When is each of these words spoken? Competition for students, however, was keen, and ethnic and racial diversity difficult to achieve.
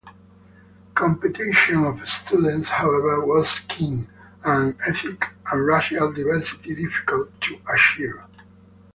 Competition 0.95 1.83
for 1.95 2.05
students, 2.07 2.69
however, 2.69 3.23
was 3.23 3.59
keen, 3.69 4.07
and 4.43 4.75
ethnic 4.87 5.27
and 5.51 5.63
racial 5.63 6.11
diversity 6.11 6.73
difficult 6.73 7.39
to 7.41 7.59
achieve. 7.71 8.17